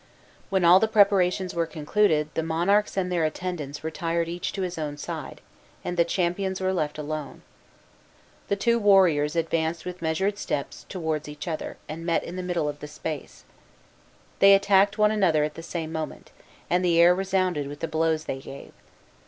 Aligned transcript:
When 0.49 0.65
all 0.65 0.79
the 0.79 0.87
preparations 0.87 1.53
were 1.53 1.67
concluded 1.67 2.29
the 2.33 2.41
monarchs 2.41 2.97
and 2.97 3.11
their 3.11 3.23
attendants 3.23 3.83
retired 3.83 4.27
each 4.27 4.51
to 4.53 4.63
his 4.63 4.79
own 4.79 4.97
side, 4.97 5.41
and 5.85 5.95
the 5.95 6.03
champions 6.03 6.59
were 6.59 6.73
left 6.73 6.97
alone. 6.97 7.43
The 8.47 8.55
two 8.55 8.79
warriors 8.79 9.35
advanced 9.35 9.85
with 9.85 10.01
measured 10.01 10.39
steps 10.39 10.87
towards 10.89 11.27
each 11.29 11.47
other, 11.47 11.77
and 11.87 12.03
met 12.03 12.23
in 12.23 12.35
the 12.35 12.41
middle 12.41 12.67
of 12.67 12.79
the 12.79 12.87
space. 12.87 13.43
They 14.39 14.55
attacked 14.55 14.97
one 14.97 15.11
another 15.11 15.43
at 15.43 15.53
the 15.53 15.61
same 15.61 15.91
moment, 15.91 16.31
and 16.67 16.83
the 16.83 16.99
air 16.99 17.13
resounded 17.13 17.67
with 17.67 17.81
the 17.81 17.87
blows 17.87 18.23
they 18.25 18.39
gave. 18.39 18.71